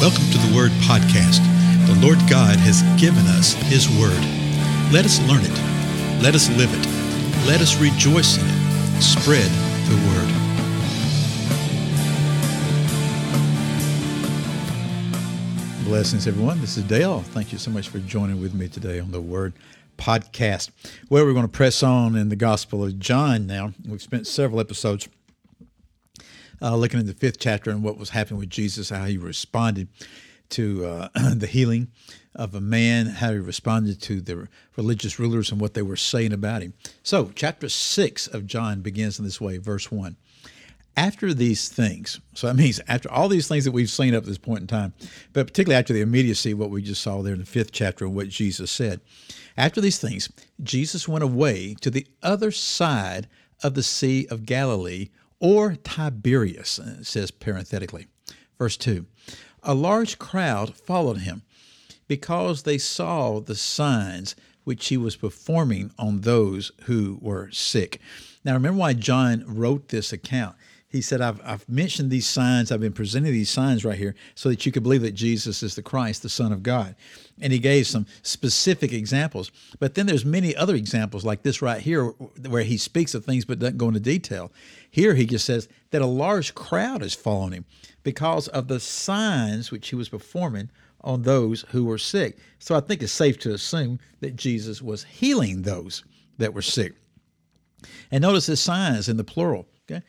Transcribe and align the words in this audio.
Welcome 0.00 0.30
to 0.30 0.38
the 0.38 0.56
Word 0.56 0.70
Podcast. 0.88 1.44
The 1.86 1.94
Lord 2.00 2.16
God 2.20 2.56
has 2.56 2.80
given 2.98 3.26
us 3.26 3.52
His 3.52 3.86
Word. 3.86 4.18
Let 4.90 5.04
us 5.04 5.20
learn 5.28 5.42
it. 5.44 6.22
Let 6.22 6.34
us 6.34 6.48
live 6.56 6.72
it. 6.72 6.86
Let 7.46 7.60
us 7.60 7.78
rejoice 7.78 8.38
in 8.38 8.46
it. 8.46 9.02
Spread 9.02 9.50
the 9.90 9.96
Word. 10.08 10.30
Blessings, 15.84 16.26
everyone. 16.26 16.62
This 16.62 16.78
is 16.78 16.84
Dale. 16.84 17.20
Thank 17.20 17.52
you 17.52 17.58
so 17.58 17.70
much 17.70 17.90
for 17.90 17.98
joining 17.98 18.40
with 18.40 18.54
me 18.54 18.68
today 18.68 19.00
on 19.00 19.10
the 19.10 19.20
Word 19.20 19.52
Podcast. 19.98 20.70
Well, 21.10 21.26
we're 21.26 21.34
going 21.34 21.44
to 21.44 21.52
press 21.52 21.82
on 21.82 22.16
in 22.16 22.30
the 22.30 22.36
Gospel 22.36 22.82
of 22.82 22.98
John 22.98 23.46
now. 23.46 23.74
We've 23.86 24.00
spent 24.00 24.26
several 24.26 24.60
episodes 24.60 25.10
uh, 26.62 26.76
looking 26.76 27.00
at 27.00 27.06
the 27.06 27.14
fifth 27.14 27.38
chapter 27.38 27.70
and 27.70 27.82
what 27.82 27.98
was 27.98 28.10
happening 28.10 28.38
with 28.38 28.50
Jesus, 28.50 28.90
how 28.90 29.04
he 29.04 29.16
responded 29.16 29.88
to 30.50 30.84
uh, 30.84 31.08
the 31.34 31.46
healing 31.46 31.88
of 32.34 32.54
a 32.54 32.60
man, 32.60 33.06
how 33.06 33.32
he 33.32 33.38
responded 33.38 34.00
to 34.02 34.20
the 34.20 34.48
religious 34.76 35.18
rulers 35.18 35.50
and 35.50 35.60
what 35.60 35.74
they 35.74 35.82
were 35.82 35.96
saying 35.96 36.32
about 36.32 36.62
him. 36.62 36.74
So, 37.02 37.32
chapter 37.34 37.68
six 37.68 38.26
of 38.26 38.46
John 38.46 38.82
begins 38.82 39.18
in 39.18 39.24
this 39.24 39.40
way, 39.40 39.58
verse 39.58 39.90
one. 39.90 40.16
After 40.96 41.32
these 41.32 41.68
things, 41.68 42.20
so 42.34 42.48
that 42.48 42.56
means 42.56 42.80
after 42.88 43.10
all 43.10 43.28
these 43.28 43.48
things 43.48 43.64
that 43.64 43.72
we've 43.72 43.88
seen 43.88 44.14
up 44.14 44.24
to 44.24 44.28
this 44.28 44.38
point 44.38 44.60
in 44.60 44.66
time, 44.66 44.92
but 45.32 45.46
particularly 45.46 45.78
after 45.78 45.92
the 45.92 46.00
immediacy, 46.00 46.52
what 46.52 46.70
we 46.70 46.82
just 46.82 47.00
saw 47.00 47.22
there 47.22 47.32
in 47.32 47.40
the 47.40 47.46
fifth 47.46 47.72
chapter 47.72 48.04
of 48.04 48.12
what 48.12 48.28
Jesus 48.28 48.70
said. 48.70 49.00
After 49.56 49.80
these 49.80 49.98
things, 49.98 50.30
Jesus 50.62 51.08
went 51.08 51.24
away 51.24 51.74
to 51.80 51.90
the 51.90 52.06
other 52.22 52.50
side 52.50 53.28
of 53.62 53.74
the 53.74 53.82
Sea 53.82 54.26
of 54.30 54.46
Galilee 54.46 55.10
or 55.40 55.74
Tiberias, 55.74 56.78
it 56.78 57.06
says 57.06 57.30
parenthetically. 57.30 58.06
Verse 58.58 58.76
2 58.76 59.06
A 59.62 59.74
large 59.74 60.18
crowd 60.18 60.76
followed 60.76 61.18
him 61.18 61.42
because 62.06 62.62
they 62.62 62.78
saw 62.78 63.40
the 63.40 63.54
signs 63.54 64.36
which 64.64 64.88
he 64.88 64.96
was 64.96 65.16
performing 65.16 65.90
on 65.98 66.20
those 66.20 66.70
who 66.82 67.18
were 67.20 67.50
sick. 67.50 67.98
Now, 68.44 68.54
remember 68.54 68.78
why 68.78 68.92
John 68.92 69.44
wrote 69.46 69.88
this 69.88 70.12
account 70.12 70.56
he 70.90 71.00
said, 71.00 71.20
I've, 71.20 71.40
I've 71.44 71.68
mentioned 71.68 72.10
these 72.10 72.26
signs, 72.26 72.72
I've 72.72 72.80
been 72.80 72.92
presenting 72.92 73.32
these 73.32 73.48
signs 73.48 73.84
right 73.84 73.96
here 73.96 74.16
so 74.34 74.48
that 74.48 74.66
you 74.66 74.72
could 74.72 74.82
believe 74.82 75.02
that 75.02 75.14
Jesus 75.14 75.62
is 75.62 75.76
the 75.76 75.82
Christ, 75.82 76.22
the 76.22 76.28
Son 76.28 76.52
of 76.52 76.64
God. 76.64 76.96
And 77.40 77.52
he 77.52 77.60
gave 77.60 77.86
some 77.86 78.06
specific 78.22 78.92
examples. 78.92 79.52
But 79.78 79.94
then 79.94 80.06
there's 80.06 80.24
many 80.24 80.54
other 80.56 80.74
examples 80.74 81.24
like 81.24 81.44
this 81.44 81.62
right 81.62 81.80
here 81.80 82.06
where 82.48 82.64
he 82.64 82.76
speaks 82.76 83.14
of 83.14 83.24
things 83.24 83.44
but 83.44 83.60
doesn't 83.60 83.78
go 83.78 83.86
into 83.86 84.00
detail. 84.00 84.50
Here 84.90 85.14
he 85.14 85.26
just 85.26 85.44
says 85.44 85.68
that 85.92 86.02
a 86.02 86.06
large 86.06 86.56
crowd 86.56 87.04
is 87.04 87.14
following 87.14 87.52
him 87.52 87.66
because 88.02 88.48
of 88.48 88.66
the 88.66 88.80
signs 88.80 89.70
which 89.70 89.90
he 89.90 89.94
was 89.94 90.08
performing 90.08 90.70
on 91.02 91.22
those 91.22 91.64
who 91.68 91.84
were 91.84 91.98
sick. 91.98 92.38
So 92.58 92.74
I 92.74 92.80
think 92.80 93.00
it's 93.00 93.12
safe 93.12 93.38
to 93.40 93.54
assume 93.54 94.00
that 94.18 94.34
Jesus 94.34 94.82
was 94.82 95.04
healing 95.04 95.62
those 95.62 96.02
that 96.38 96.52
were 96.52 96.62
sick. 96.62 96.94
And 98.10 98.22
notice 98.22 98.46
the 98.46 98.56
signs 98.56 99.08
in 99.08 99.16
the 99.16 99.24
plural. 99.24 99.66
Okay. 99.90 100.02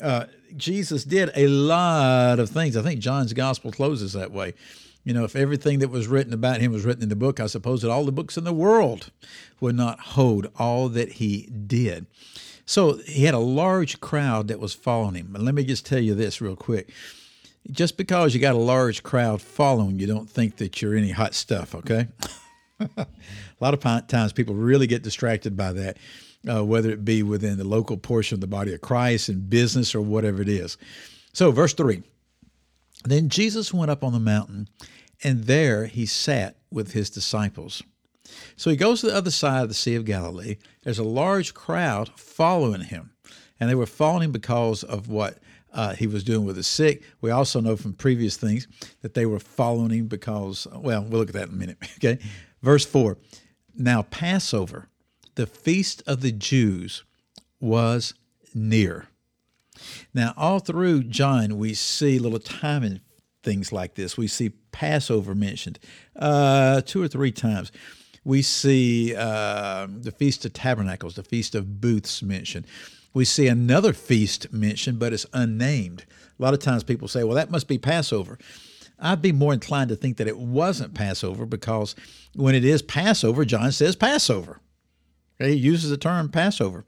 Uh, 0.00 0.26
Jesus 0.56 1.04
did 1.04 1.30
a 1.34 1.46
lot 1.48 2.38
of 2.38 2.50
things. 2.50 2.76
I 2.76 2.82
think 2.82 3.00
John's 3.00 3.32
gospel 3.32 3.72
closes 3.72 4.12
that 4.12 4.30
way. 4.30 4.54
You 5.04 5.14
know, 5.14 5.24
if 5.24 5.36
everything 5.36 5.78
that 5.80 5.88
was 5.88 6.08
written 6.08 6.32
about 6.32 6.60
him 6.60 6.72
was 6.72 6.84
written 6.84 7.02
in 7.02 7.08
the 7.08 7.16
book, 7.16 7.38
I 7.38 7.46
suppose 7.46 7.82
that 7.82 7.90
all 7.90 8.04
the 8.04 8.12
books 8.12 8.36
in 8.36 8.44
the 8.44 8.52
world 8.52 9.10
would 9.60 9.76
not 9.76 10.00
hold 10.00 10.50
all 10.58 10.88
that 10.88 11.12
he 11.12 11.46
did. 11.46 12.06
So 12.64 12.94
he 13.06 13.24
had 13.24 13.34
a 13.34 13.38
large 13.38 14.00
crowd 14.00 14.48
that 14.48 14.58
was 14.58 14.74
following 14.74 15.14
him. 15.14 15.36
And 15.36 15.44
let 15.44 15.54
me 15.54 15.64
just 15.64 15.86
tell 15.86 16.00
you 16.00 16.14
this 16.14 16.40
real 16.40 16.56
quick. 16.56 16.90
Just 17.70 17.96
because 17.96 18.34
you 18.34 18.40
got 18.40 18.56
a 18.56 18.58
large 18.58 19.02
crowd 19.02 19.40
following 19.40 19.98
you, 19.98 20.06
don't 20.06 20.28
think 20.28 20.56
that 20.56 20.82
you're 20.82 20.96
any 20.96 21.12
hot 21.12 21.34
stuff, 21.34 21.74
okay? 21.74 22.08
a 22.96 23.06
lot 23.60 23.74
of 23.74 24.06
times 24.06 24.32
people 24.32 24.54
really 24.54 24.86
get 24.86 25.02
distracted 25.02 25.56
by 25.56 25.72
that 25.72 25.96
uh, 26.48 26.64
whether 26.64 26.90
it 26.90 27.04
be 27.04 27.22
within 27.22 27.58
the 27.58 27.64
local 27.64 27.96
portion 27.96 28.36
of 28.36 28.40
the 28.40 28.46
body 28.46 28.72
of 28.72 28.80
Christ 28.80 29.28
in 29.28 29.48
business 29.48 29.94
or 29.94 30.00
whatever 30.00 30.42
it 30.42 30.48
is. 30.48 30.76
So, 31.32 31.50
verse 31.50 31.74
3 31.74 32.02
Then 33.04 33.28
Jesus 33.28 33.74
went 33.74 33.90
up 33.90 34.04
on 34.04 34.12
the 34.12 34.20
mountain, 34.20 34.68
and 35.22 35.44
there 35.44 35.86
he 35.86 36.06
sat 36.06 36.56
with 36.70 36.92
his 36.92 37.10
disciples. 37.10 37.82
So 38.56 38.70
he 38.70 38.76
goes 38.76 39.00
to 39.00 39.06
the 39.06 39.14
other 39.14 39.30
side 39.30 39.62
of 39.62 39.68
the 39.68 39.74
Sea 39.74 39.94
of 39.94 40.04
Galilee. 40.04 40.56
There's 40.82 40.98
a 40.98 41.04
large 41.04 41.54
crowd 41.54 42.10
following 42.16 42.80
him, 42.80 43.12
and 43.60 43.70
they 43.70 43.74
were 43.74 43.86
following 43.86 44.24
him 44.24 44.32
because 44.32 44.82
of 44.82 45.08
what 45.08 45.38
uh, 45.72 45.94
he 45.94 46.08
was 46.08 46.24
doing 46.24 46.44
with 46.44 46.56
the 46.56 46.64
sick. 46.64 47.02
We 47.20 47.30
also 47.30 47.60
know 47.60 47.76
from 47.76 47.92
previous 47.92 48.36
things 48.36 48.66
that 49.02 49.14
they 49.14 49.26
were 49.26 49.38
following 49.38 49.90
him 49.90 50.08
because, 50.08 50.66
well, 50.74 51.02
we'll 51.02 51.20
look 51.20 51.28
at 51.28 51.34
that 51.34 51.48
in 51.48 51.54
a 51.54 51.56
minute. 51.56 51.78
Okay. 51.98 52.18
Verse 52.62 52.84
4 52.84 53.16
Now, 53.74 54.02
Passover 54.02 54.88
the 55.36 55.46
feast 55.46 56.02
of 56.06 56.22
the 56.22 56.32
Jews 56.32 57.04
was 57.60 58.14
near. 58.54 59.08
Now, 60.12 60.32
all 60.36 60.58
through 60.58 61.04
John, 61.04 61.58
we 61.58 61.74
see 61.74 62.18
little 62.18 62.38
timing 62.38 63.00
things 63.42 63.70
like 63.70 63.94
this. 63.94 64.16
We 64.16 64.26
see 64.26 64.50
Passover 64.72 65.34
mentioned 65.34 65.78
uh, 66.16 66.80
two 66.80 67.02
or 67.02 67.08
three 67.08 67.30
times. 67.30 67.70
We 68.24 68.42
see 68.42 69.14
uh, 69.14 69.86
the 69.88 70.10
Feast 70.10 70.44
of 70.44 70.52
Tabernacles, 70.52 71.14
the 71.14 71.22
Feast 71.22 71.54
of 71.54 71.80
Booths 71.80 72.22
mentioned. 72.22 72.66
We 73.14 73.24
see 73.24 73.46
another 73.46 73.92
feast 73.92 74.52
mentioned, 74.52 74.98
but 74.98 75.12
it's 75.12 75.26
unnamed. 75.32 76.04
A 76.38 76.42
lot 76.42 76.52
of 76.52 76.60
times 76.60 76.82
people 76.82 77.08
say, 77.08 77.22
well, 77.24 77.36
that 77.36 77.50
must 77.50 77.68
be 77.68 77.78
Passover. 77.78 78.38
I'd 78.98 79.22
be 79.22 79.32
more 79.32 79.52
inclined 79.52 79.90
to 79.90 79.96
think 79.96 80.16
that 80.16 80.28
it 80.28 80.38
wasn't 80.38 80.94
Passover 80.94 81.44
because 81.44 81.94
when 82.34 82.54
it 82.54 82.64
is 82.64 82.82
Passover, 82.82 83.44
John 83.44 83.72
says 83.72 83.96
Passover. 83.96 84.60
Okay, 85.40 85.52
he 85.52 85.58
uses 85.58 85.90
the 85.90 85.98
term 85.98 86.30
Passover. 86.30 86.84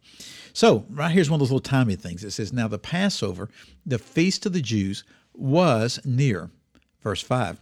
So, 0.54 0.86
right 0.88 1.12
here's 1.12 1.30
one 1.30 1.36
of 1.36 1.40
those 1.40 1.52
little 1.52 1.60
timey 1.60 1.96
things. 1.96 2.24
It 2.24 2.30
says, 2.30 2.52
Now 2.52 2.66
the 2.66 2.78
Passover, 2.78 3.48
the 3.84 3.98
feast 3.98 4.46
of 4.46 4.52
the 4.52 4.62
Jews, 4.62 5.04
was 5.34 6.00
near. 6.04 6.50
Verse 7.02 7.22
5. 7.22 7.60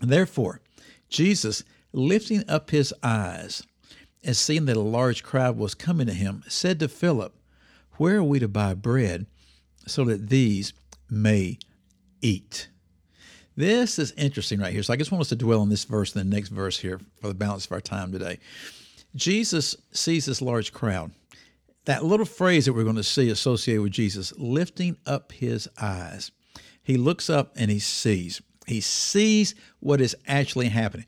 Therefore, 0.00 0.60
Jesus, 1.08 1.62
lifting 1.92 2.42
up 2.48 2.70
his 2.70 2.94
eyes 3.02 3.62
and 4.24 4.36
seeing 4.36 4.64
that 4.66 4.76
a 4.76 4.80
large 4.80 5.22
crowd 5.22 5.56
was 5.56 5.74
coming 5.74 6.06
to 6.06 6.14
him, 6.14 6.42
said 6.48 6.80
to 6.80 6.88
Philip, 6.88 7.34
Where 7.96 8.16
are 8.16 8.24
we 8.24 8.38
to 8.38 8.48
buy 8.48 8.74
bread 8.74 9.26
so 9.86 10.04
that 10.04 10.30
these 10.30 10.72
may 11.10 11.58
eat? 12.22 12.68
This 13.60 13.98
is 13.98 14.12
interesting 14.12 14.58
right 14.58 14.72
here. 14.72 14.82
So 14.82 14.94
I 14.94 14.96
just 14.96 15.12
want 15.12 15.20
us 15.20 15.28
to 15.28 15.36
dwell 15.36 15.60
on 15.60 15.68
this 15.68 15.84
verse 15.84 16.16
and 16.16 16.24
the 16.24 16.34
next 16.34 16.48
verse 16.48 16.78
here 16.78 16.98
for 17.20 17.28
the 17.28 17.34
balance 17.34 17.66
of 17.66 17.72
our 17.72 17.82
time 17.82 18.10
today. 18.10 18.38
Jesus 19.14 19.76
sees 19.92 20.24
this 20.24 20.40
large 20.40 20.72
crowd. 20.72 21.10
That 21.84 22.02
little 22.02 22.24
phrase 22.24 22.64
that 22.64 22.72
we're 22.72 22.84
going 22.84 22.96
to 22.96 23.02
see 23.02 23.28
associated 23.28 23.82
with 23.82 23.92
Jesus, 23.92 24.32
lifting 24.38 24.96
up 25.04 25.32
his 25.32 25.68
eyes. 25.78 26.30
He 26.82 26.96
looks 26.96 27.28
up 27.28 27.52
and 27.54 27.70
he 27.70 27.80
sees. 27.80 28.40
He 28.66 28.80
sees 28.80 29.54
what 29.80 30.00
is 30.00 30.16
actually 30.26 30.68
happening. 30.68 31.04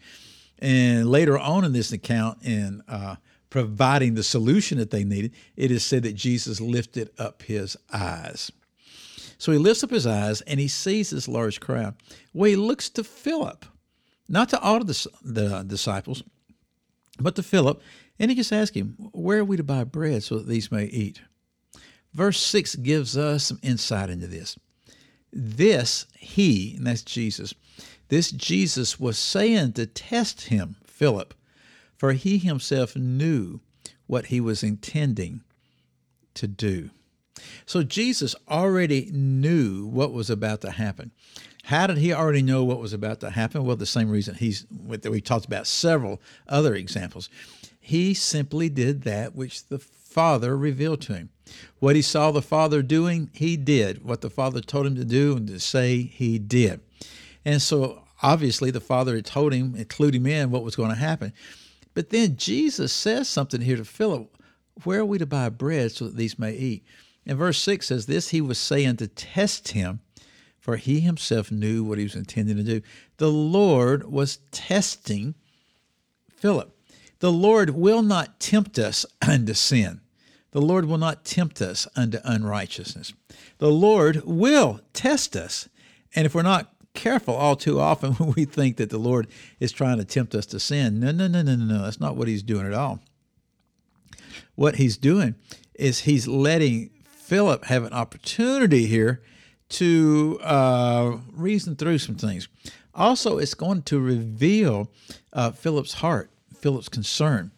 And 0.58 1.10
later 1.10 1.38
on 1.38 1.64
in 1.64 1.72
this 1.72 1.90
account, 1.90 2.42
in 2.42 2.82
uh, 2.86 3.16
providing 3.48 4.12
the 4.14 4.22
solution 4.22 4.76
that 4.76 4.90
they 4.90 5.04
needed, 5.04 5.32
it 5.56 5.70
is 5.70 5.86
said 5.86 6.02
that 6.02 6.16
Jesus 6.16 6.60
lifted 6.60 7.08
up 7.18 7.44
his 7.44 7.78
eyes. 7.90 8.52
So 9.42 9.50
he 9.50 9.58
lifts 9.58 9.82
up 9.82 9.90
his 9.90 10.06
eyes 10.06 10.40
and 10.42 10.60
he 10.60 10.68
sees 10.68 11.10
this 11.10 11.26
large 11.26 11.58
crowd. 11.58 11.96
Well, 12.32 12.48
he 12.48 12.54
looks 12.54 12.88
to 12.90 13.02
Philip, 13.02 13.66
not 14.28 14.48
to 14.50 14.60
all 14.60 14.76
of 14.76 14.86
the, 14.86 15.08
the 15.20 15.64
disciples, 15.64 16.22
but 17.18 17.34
to 17.34 17.42
Philip, 17.42 17.82
and 18.20 18.30
he 18.30 18.36
just 18.36 18.52
asks 18.52 18.76
him, 18.76 18.94
Where 19.10 19.40
are 19.40 19.44
we 19.44 19.56
to 19.56 19.64
buy 19.64 19.82
bread 19.82 20.22
so 20.22 20.36
that 20.36 20.46
these 20.46 20.70
may 20.70 20.84
eat? 20.84 21.22
Verse 22.14 22.40
6 22.40 22.76
gives 22.76 23.16
us 23.18 23.42
some 23.42 23.58
insight 23.64 24.10
into 24.10 24.28
this. 24.28 24.56
This, 25.32 26.06
he, 26.16 26.76
and 26.76 26.86
that's 26.86 27.02
Jesus, 27.02 27.52
this 28.10 28.30
Jesus 28.30 29.00
was 29.00 29.18
saying 29.18 29.72
to 29.72 29.86
test 29.86 30.42
him, 30.42 30.76
Philip, 30.86 31.34
for 31.96 32.12
he 32.12 32.38
himself 32.38 32.94
knew 32.94 33.58
what 34.06 34.26
he 34.26 34.40
was 34.40 34.62
intending 34.62 35.42
to 36.34 36.46
do. 36.46 36.90
So 37.66 37.82
Jesus 37.82 38.34
already 38.48 39.10
knew 39.12 39.86
what 39.86 40.12
was 40.12 40.30
about 40.30 40.60
to 40.62 40.70
happen. 40.70 41.12
How 41.64 41.86
did 41.86 41.98
he 41.98 42.12
already 42.12 42.42
know 42.42 42.64
what 42.64 42.80
was 42.80 42.92
about 42.92 43.20
to 43.20 43.30
happen? 43.30 43.64
Well, 43.64 43.76
the 43.76 43.86
same 43.86 44.10
reason 44.10 44.34
he's 44.34 44.66
that 44.70 45.10
we 45.10 45.20
talked 45.20 45.46
about 45.46 45.66
several 45.66 46.20
other 46.48 46.74
examples. 46.74 47.28
He 47.80 48.14
simply 48.14 48.68
did 48.68 49.02
that 49.02 49.34
which 49.34 49.66
the 49.68 49.78
Father 49.78 50.56
revealed 50.56 51.00
to 51.02 51.14
him. 51.14 51.30
What 51.78 51.96
he 51.96 52.02
saw 52.02 52.30
the 52.30 52.42
Father 52.42 52.82
doing, 52.82 53.30
he 53.32 53.56
did. 53.56 54.04
What 54.04 54.20
the 54.20 54.30
Father 54.30 54.60
told 54.60 54.86
him 54.86 54.96
to 54.96 55.04
do 55.04 55.36
and 55.36 55.46
to 55.48 55.58
say, 55.58 56.02
he 56.02 56.38
did. 56.38 56.80
And 57.44 57.62
so 57.62 58.04
obviously 58.22 58.70
the 58.70 58.80
Father 58.80 59.16
had 59.16 59.26
told 59.26 59.52
him, 59.52 59.74
including 59.76 60.22
him 60.22 60.26
in 60.26 60.50
what 60.50 60.64
was 60.64 60.76
going 60.76 60.90
to 60.90 60.96
happen. 60.96 61.32
But 61.94 62.10
then 62.10 62.36
Jesus 62.36 62.92
says 62.92 63.28
something 63.28 63.60
here 63.60 63.76
to 63.76 63.84
Philip 63.84 64.36
Where 64.84 65.00
are 65.00 65.04
we 65.04 65.18
to 65.18 65.26
buy 65.26 65.48
bread 65.48 65.92
so 65.92 66.06
that 66.06 66.16
these 66.16 66.38
may 66.38 66.52
eat? 66.52 66.84
And 67.26 67.38
verse 67.38 67.58
6 67.58 67.86
says 67.86 68.06
this 68.06 68.30
He 68.30 68.40
was 68.40 68.58
saying 68.58 68.96
to 68.96 69.08
test 69.08 69.68
him 69.68 70.00
for 70.62 70.76
he 70.76 71.00
himself 71.00 71.50
knew 71.50 71.82
what 71.82 71.98
he 71.98 72.04
was 72.04 72.14
intending 72.14 72.56
to 72.56 72.62
do. 72.62 72.82
The 73.16 73.30
Lord 73.30 74.04
was 74.08 74.38
testing 74.52 75.34
Philip. 76.36 76.72
The 77.18 77.32
Lord 77.32 77.70
will 77.70 78.00
not 78.00 78.38
tempt 78.38 78.78
us 78.78 79.04
unto 79.28 79.54
sin. 79.54 80.00
The 80.52 80.60
Lord 80.60 80.84
will 80.84 80.98
not 80.98 81.24
tempt 81.24 81.60
us 81.60 81.88
unto 81.96 82.18
unrighteousness. 82.22 83.12
The 83.58 83.72
Lord 83.72 84.22
will 84.24 84.80
test 84.92 85.34
us. 85.34 85.68
And 86.14 86.26
if 86.26 86.34
we're 86.34 86.42
not 86.42 86.72
careful 86.94 87.34
all 87.34 87.56
too 87.56 87.80
often 87.80 88.12
when 88.12 88.32
we 88.36 88.44
think 88.44 88.76
that 88.76 88.90
the 88.90 88.98
Lord 88.98 89.26
is 89.58 89.72
trying 89.72 89.98
to 89.98 90.04
tempt 90.04 90.32
us 90.32 90.46
to 90.46 90.60
sin. 90.60 91.00
No, 91.00 91.10
no, 91.10 91.26
no, 91.26 91.42
no, 91.42 91.56
no, 91.56 91.64
no. 91.64 91.82
That's 91.82 92.00
not 92.00 92.16
what 92.16 92.28
he's 92.28 92.42
doing 92.44 92.66
at 92.66 92.74
all. 92.74 93.00
What 94.54 94.76
he's 94.76 94.96
doing 94.96 95.34
is 95.74 96.00
he's 96.00 96.28
letting 96.28 96.90
Philip 97.22 97.64
have 97.66 97.84
an 97.84 97.92
opportunity 97.92 98.86
here 98.86 99.22
to 99.68 100.38
uh, 100.42 101.18
reason 101.32 101.76
through 101.76 101.98
some 101.98 102.16
things. 102.16 102.48
Also, 102.94 103.38
it's 103.38 103.54
going 103.54 103.82
to 103.82 104.00
reveal 104.00 104.90
uh, 105.32 105.52
Philip's 105.52 105.94
heart, 105.94 106.30
Philip's 106.54 106.88
concern. 106.88 107.52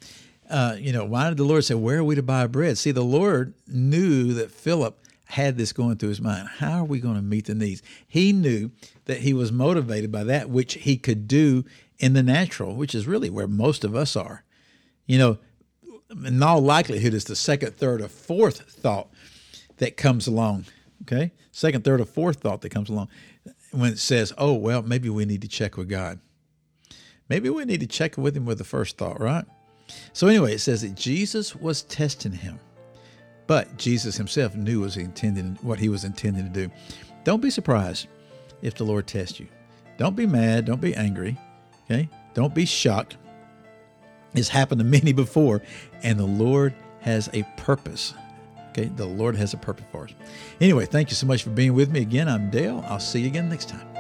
Uh, 0.49 0.77
you 0.79 0.93
know, 0.93 1.05
why 1.05 1.29
did 1.29 1.39
the 1.39 1.45
Lord 1.45 1.65
say, 1.65 1.75
Where 1.75 1.99
are 1.99 2.05
we 2.05 2.15
to 2.15 2.23
buy 2.23 2.47
bread? 2.47 2.77
See, 2.77 2.93
the 2.93 3.03
Lord 3.03 3.55
knew 3.67 4.35
that 4.35 4.51
Philip 4.51 4.99
had 5.25 5.57
this 5.57 5.73
going 5.73 5.97
through 5.97 6.11
his 6.11 6.21
mind. 6.21 6.49
How 6.59 6.81
are 6.81 6.85
we 6.85 7.01
going 7.01 7.17
to 7.17 7.23
meet 7.23 7.47
the 7.47 7.55
needs? 7.55 7.83
He 8.07 8.33
knew 8.33 8.71
that 9.07 9.21
he 9.21 9.33
was 9.33 9.51
motivated 9.51 10.13
by 10.13 10.25
that 10.25 10.51
which 10.51 10.75
he 10.75 10.99
could 10.99 11.27
do 11.27 11.65
in 11.99 12.13
the 12.13 12.23
natural, 12.23 12.77
which 12.77 12.95
is 12.95 13.07
really 13.07 13.31
where 13.31 13.49
most 13.49 13.83
of 13.83 13.97
us 13.97 14.15
are. 14.15 14.45
You 15.07 15.19
know, 15.19 15.39
in 16.25 16.43
all 16.43 16.61
likelihood, 16.61 17.15
it's 17.15 17.25
the 17.25 17.35
second, 17.35 17.75
third, 17.77 18.03
or 18.03 18.09
fourth 18.09 18.61
thought 18.71 19.09
that 19.79 19.97
comes 19.97 20.27
along. 20.27 20.67
Okay? 21.03 21.33
Second, 21.53 21.85
third, 21.85 22.01
or 22.01 22.05
fourth 22.05 22.41
thought 22.41 22.61
that 22.63 22.71
comes 22.71 22.89
along 22.89 23.09
when 23.75 23.93
it 23.93 23.99
says, 23.99 24.33
oh, 24.39 24.55
well, 24.55 24.83
maybe 24.83 25.09
we 25.09 25.25
need 25.25 25.43
to 25.43 25.49
check 25.49 25.77
with 25.77 25.89
God. 25.89 26.21
Maybe 27.29 27.49
we 27.49 27.65
need 27.65 27.81
to 27.81 27.87
check 27.87 28.17
with 28.17 28.37
him 28.37 28.47
with 28.47 28.59
the 28.59 28.65
first 28.65 28.97
thought, 28.97 29.21
right? 29.21 29.45
So, 30.13 30.29
anyway, 30.29 30.55
it 30.55 30.61
says 30.61 30.83
that 30.83 30.95
Jesus 30.95 31.57
was 31.57 31.83
testing 31.83 32.33
him. 32.33 32.61
But 33.47 33.77
Jesus 33.77 34.17
himself 34.17 34.55
knew 34.55 34.81
was 34.81 34.97
intending, 34.97 35.59
what 35.61 35.79
he 35.79 35.89
was 35.89 36.05
intending 36.05 36.45
to 36.45 36.51
do. 36.51 36.71
Don't 37.25 37.43
be 37.43 37.51
surprised 37.51 38.07
if 38.63 38.75
the 38.75 38.85
Lord 38.85 39.07
tests 39.07 39.41
you. 39.41 39.49
Don't 39.99 40.17
be 40.17 40.27
mad. 40.27 40.65
Don't 40.65 40.81
be 40.81 40.95
angry. 40.95 41.37
Okay? 41.85 42.09
Don't 42.33 42.55
be 42.55 42.65
shocked. 42.65 43.17
It's 44.35 44.49
happened 44.49 44.81
to 44.81 44.85
many 44.85 45.13
before, 45.25 45.63
and 46.03 46.19
the 46.19 46.27
Lord 46.27 46.75
has 47.01 47.29
a 47.33 47.43
purpose. 47.57 48.15
Okay? 48.77 48.89
The 48.89 49.07
Lord 49.07 49.37
has 49.37 49.55
a 49.55 49.57
purpose 49.57 49.85
for 49.93 50.05
us. 50.05 50.15
Anyway, 50.61 50.87
thank 50.87 51.11
you 51.11 51.15
so 51.15 51.27
much 51.27 51.45
for 51.45 51.51
being 51.51 51.75
with 51.75 51.91
me 51.91 52.01
again. 52.01 52.29
I'm 52.29 52.51
Dale. 52.51 52.85
I'll 52.89 52.99
see 52.99 53.21
you 53.21 53.29
again 53.29 53.49
next 53.49 53.69
time. 53.69 53.94